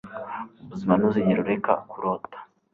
Mu 0.57 0.65
buzima 0.69 0.93
Ntuzigere 0.95 1.39
ureka 1.41 1.71
kurota. 1.89 2.37